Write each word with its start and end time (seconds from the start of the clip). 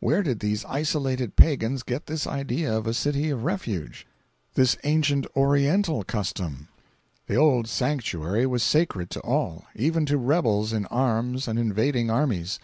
Where 0.00 0.24
did 0.24 0.40
these 0.40 0.64
isolated 0.64 1.36
pagans 1.36 1.84
get 1.84 2.06
this 2.06 2.26
idea 2.26 2.76
of 2.76 2.88
a 2.88 2.92
City 2.92 3.30
of 3.30 3.44
Refuge—this 3.44 4.76
ancient 4.82 5.28
Oriental 5.36 6.02
custom? 6.02 6.66
527.jpg 7.28 7.28
(73K) 7.28 7.28
This 7.28 7.38
old 7.38 7.68
sanctuary 7.68 8.46
was 8.46 8.62
sacred 8.64 9.10
to 9.10 9.20
all—even 9.20 10.06
to 10.06 10.18
rebels 10.18 10.72
in 10.72 10.86
arms 10.86 11.46
and 11.46 11.56
invading 11.56 12.10
armies. 12.10 12.58